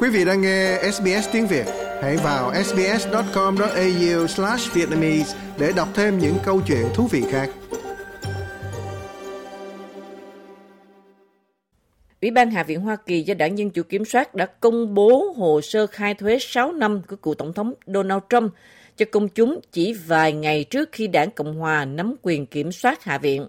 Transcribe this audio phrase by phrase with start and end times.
[0.00, 1.66] Quý vị đang nghe SBS tiếng Việt,
[2.02, 7.50] hãy vào sbs.com.au/vietnamese để đọc thêm những câu chuyện thú vị khác.
[12.22, 15.34] Ủy ban Hạ viện Hoa Kỳ do đảng Dân Chủ kiểm soát đã công bố
[15.36, 18.52] hồ sơ khai thuế 6 năm của cựu Tổng thống Donald Trump
[18.96, 23.04] cho công chúng chỉ vài ngày trước khi đảng Cộng Hòa nắm quyền kiểm soát
[23.04, 23.46] Hạ viện.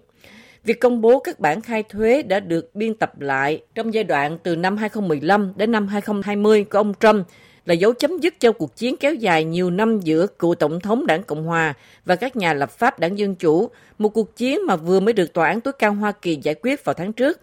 [0.64, 4.38] Việc công bố các bản khai thuế đã được biên tập lại trong giai đoạn
[4.42, 7.26] từ năm 2015 đến năm 2020 của ông Trump
[7.66, 11.06] là dấu chấm dứt cho cuộc chiến kéo dài nhiều năm giữa cựu Tổng thống
[11.06, 14.76] đảng Cộng Hòa và các nhà lập pháp đảng Dân Chủ, một cuộc chiến mà
[14.76, 17.40] vừa mới được Tòa án tối cao Hoa Kỳ giải quyết vào tháng trước.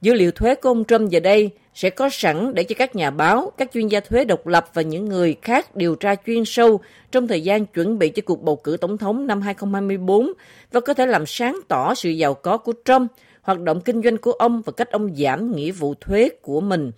[0.00, 3.10] Dữ liệu thuế của ông Trump giờ đây sẽ có sẵn để cho các nhà
[3.10, 6.80] báo, các chuyên gia thuế độc lập và những người khác điều tra chuyên sâu
[7.12, 10.32] trong thời gian chuẩn bị cho cuộc bầu cử tổng thống năm 2024
[10.72, 13.10] và có thể làm sáng tỏ sự giàu có của Trump,
[13.42, 16.92] hoạt động kinh doanh của ông và cách ông giảm nghĩa vụ thuế của mình.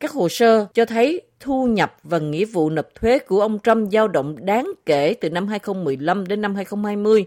[0.00, 3.92] Các hồ sơ cho thấy thu nhập và nghĩa vụ nộp thuế của ông Trump
[3.92, 7.24] dao động đáng kể từ năm 2015 đến năm 2020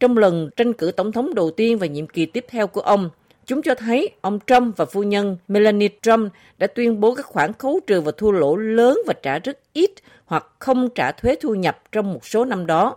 [0.00, 3.10] trong lần tranh cử tổng thống đầu tiên và nhiệm kỳ tiếp theo của ông
[3.46, 7.52] Chúng cho thấy ông Trump và phu nhân Melania Trump đã tuyên bố các khoản
[7.52, 9.90] khấu trừ và thua lỗ lớn và trả rất ít
[10.24, 12.96] hoặc không trả thuế thu nhập trong một số năm đó.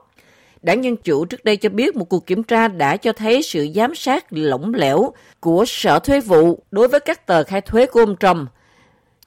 [0.61, 3.67] Đảng Dân Chủ trước đây cho biết một cuộc kiểm tra đã cho thấy sự
[3.75, 7.99] giám sát lỏng lẻo của Sở Thuế vụ đối với các tờ khai thuế của
[7.99, 8.49] ông Trump.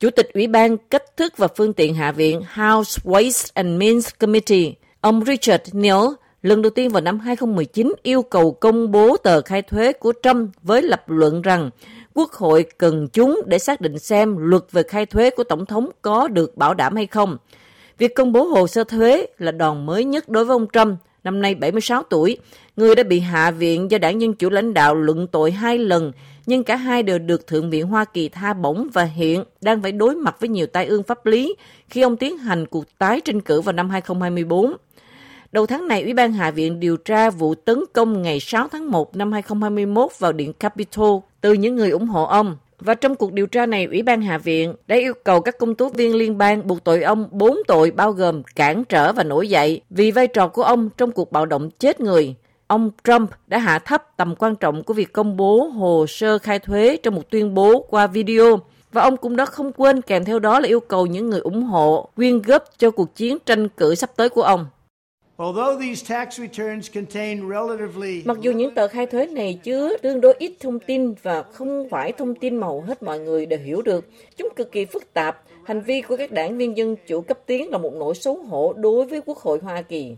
[0.00, 4.08] Chủ tịch Ủy ban Cách thức và Phương tiện Hạ viện House Ways and Means
[4.18, 6.04] Committee, ông Richard Neal
[6.46, 10.50] lần đầu tiên vào năm 2019 yêu cầu công bố tờ khai thuế của Trump
[10.62, 11.70] với lập luận rằng
[12.14, 15.90] Quốc hội cần chúng để xác định xem luật về khai thuế của Tổng thống
[16.02, 17.36] có được bảo đảm hay không.
[17.98, 21.42] Việc công bố hồ sơ thuế là đòn mới nhất đối với ông Trump, năm
[21.42, 22.38] nay 76 tuổi,
[22.76, 26.12] người đã bị hạ viện do đảng Dân Chủ lãnh đạo luận tội hai lần,
[26.46, 29.92] nhưng cả hai đều được Thượng viện Hoa Kỳ tha bổng và hiện đang phải
[29.92, 31.54] đối mặt với nhiều tai ương pháp lý
[31.88, 34.76] khi ông tiến hành cuộc tái tranh cử vào năm 2024.
[35.56, 38.90] Đầu tháng này, Ủy ban Hạ viện điều tra vụ tấn công ngày 6 tháng
[38.90, 42.56] 1 năm 2021 vào Điện Capitol từ những người ủng hộ ông.
[42.80, 45.74] Và trong cuộc điều tra này, Ủy ban Hạ viện đã yêu cầu các công
[45.74, 49.48] tố viên liên bang buộc tội ông bốn tội bao gồm cản trở và nổi
[49.48, 52.34] dậy vì vai trò của ông trong cuộc bạo động chết người.
[52.66, 56.58] Ông Trump đã hạ thấp tầm quan trọng của việc công bố hồ sơ khai
[56.58, 58.60] thuế trong một tuyên bố qua video
[58.92, 61.62] và ông cũng đã không quên kèm theo đó là yêu cầu những người ủng
[61.62, 64.66] hộ quyên góp cho cuộc chiến tranh cử sắp tới của ông.
[68.24, 71.88] Mặc dù những tờ khai thuế này chứa tương đối ít thông tin và không
[71.90, 74.04] phải thông tin mà hầu hết mọi người đều hiểu được,
[74.36, 75.42] chúng cực kỳ phức tạp.
[75.64, 78.72] Hành vi của các đảng viên dân chủ cấp tiến là một nỗi xấu hổ
[78.72, 80.16] đối với Quốc hội Hoa Kỳ.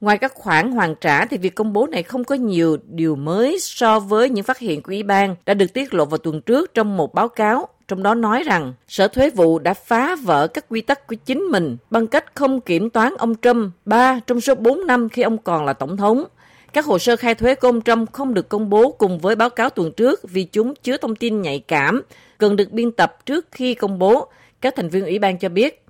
[0.00, 3.58] Ngoài các khoản hoàn trả thì việc công bố này không có nhiều điều mới
[3.60, 6.74] so với những phát hiện của Ủy ban đã được tiết lộ vào tuần trước
[6.74, 10.64] trong một báo cáo trong đó nói rằng Sở Thuế vụ đã phá vỡ các
[10.68, 14.54] quy tắc của chính mình bằng cách không kiểm toán ông Trump 3 trong số
[14.54, 16.24] 4 năm khi ông còn là tổng thống.
[16.72, 19.50] Các hồ sơ khai thuế của ông Trump không được công bố cùng với báo
[19.50, 22.02] cáo tuần trước vì chúng chứa thông tin nhạy cảm,
[22.38, 24.28] cần được biên tập trước khi công bố,
[24.60, 25.84] các thành viên ủy ban cho biết.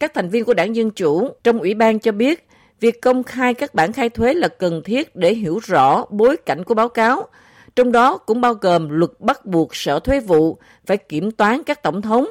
[0.00, 2.48] Các thành viên của đảng Dân Chủ trong ủy ban cho biết
[2.80, 6.64] việc công khai các bản khai thuế là cần thiết để hiểu rõ bối cảnh
[6.64, 7.28] của báo cáo,
[7.76, 11.82] trong đó cũng bao gồm luật bắt buộc Sở Thuế vụ phải kiểm toán các
[11.82, 12.26] tổng thống.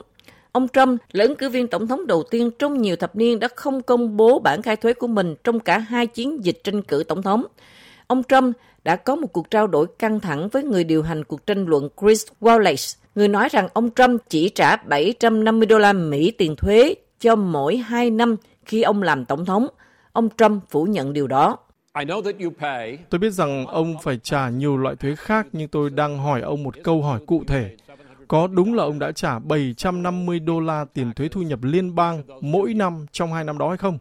[0.52, 3.47] Ông Trump là ứng cử viên tổng thống đầu tiên trong nhiều thập niên đã
[3.56, 7.03] không công bố bản khai thuế của mình trong cả hai chiến dịch tranh cử
[7.07, 7.46] tổng thống.
[8.07, 11.46] Ông Trump đã có một cuộc trao đổi căng thẳng với người điều hành cuộc
[11.46, 16.31] tranh luận Chris Wallace, người nói rằng ông Trump chỉ trả 750 đô la Mỹ
[16.31, 18.35] tiền thuế cho mỗi hai năm
[18.66, 19.68] khi ông làm tổng thống.
[20.12, 21.57] Ông Trump phủ nhận điều đó.
[23.09, 26.63] Tôi biết rằng ông phải trả nhiều loại thuế khác, nhưng tôi đang hỏi ông
[26.63, 27.75] một câu hỏi cụ thể.
[28.28, 32.24] Có đúng là ông đã trả 750 đô la tiền thuế thu nhập liên bang
[32.41, 33.97] mỗi năm trong hai năm đó hay không?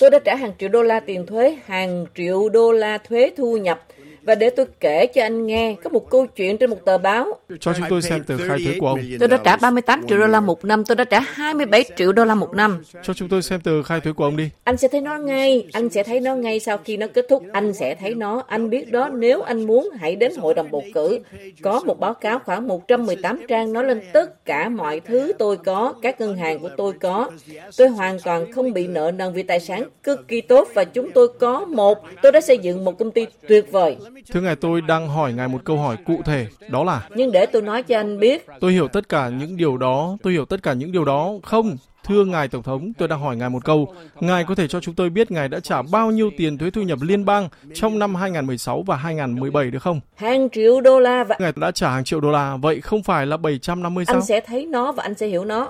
[0.00, 3.56] Tôi đã trả hàng triệu đô la tiền thuế, hàng triệu đô la thuế thu
[3.56, 3.82] nhập
[4.22, 7.38] và để tôi kể cho anh nghe có một câu chuyện trên một tờ báo.
[7.60, 9.00] Cho chúng tôi xem tờ khai thuế của ông.
[9.20, 12.24] Tôi đã trả 38 triệu đô la một năm, tôi đã trả 27 triệu đô
[12.24, 12.82] la một năm.
[13.02, 14.50] Cho chúng tôi xem tờ khai thuế của ông đi.
[14.64, 17.42] Anh sẽ thấy nó ngay, anh sẽ thấy nó ngay sau khi nó kết thúc.
[17.52, 20.82] Anh sẽ thấy nó, anh biết đó nếu anh muốn hãy đến hội đồng bầu
[20.94, 21.18] cử.
[21.62, 25.94] Có một báo cáo khoảng 118 trang nói lên tất cả mọi thứ tôi có,
[26.02, 27.30] các ngân hàng của tôi có.
[27.76, 31.10] Tôi hoàn toàn không bị nợ nần vì tài sản cực kỳ tốt và chúng
[31.10, 31.98] tôi có một.
[32.22, 33.96] Tôi đã xây dựng một công ty tuyệt vời.
[34.32, 37.08] Thưa ngài, tôi đang hỏi ngài một câu hỏi cụ thể, đó là...
[37.14, 38.46] Nhưng để tôi nói cho anh biết...
[38.60, 41.32] Tôi hiểu tất cả những điều đó, tôi hiểu tất cả những điều đó.
[41.42, 43.94] Không, Thưa Ngài Tổng thống, tôi đang hỏi Ngài một câu.
[44.20, 46.82] Ngài có thể cho chúng tôi biết Ngài đã trả bao nhiêu tiền thuế thu
[46.82, 50.00] nhập liên bang trong năm 2016 và 2017 được không?
[50.16, 51.36] Hàng triệu đô la và...
[51.40, 54.16] Ngài đã trả hàng triệu đô la, vậy không phải là 750 sao?
[54.16, 55.68] Anh sẽ thấy nó và anh sẽ hiểu nó.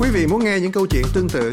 [0.00, 1.52] Quý vị muốn nghe những câu chuyện tương tự